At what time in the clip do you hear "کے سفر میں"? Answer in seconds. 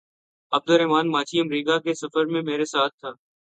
1.79-2.41